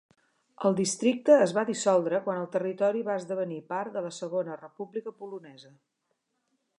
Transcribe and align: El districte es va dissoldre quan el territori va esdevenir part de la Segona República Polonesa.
El 0.67 0.77
districte 0.77 1.35
es 1.47 1.51
va 1.57 1.63
dissoldre 1.67 2.21
quan 2.29 2.39
el 2.45 2.49
territori 2.55 3.05
va 3.09 3.19
esdevenir 3.23 3.61
part 3.73 3.95
de 3.99 4.03
la 4.07 4.13
Segona 4.21 4.57
República 4.63 5.15
Polonesa. 5.21 5.71